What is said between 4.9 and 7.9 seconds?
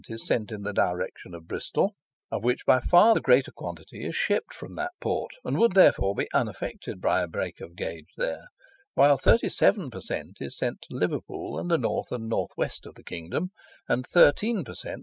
port, and would therefore be unaffected by a break of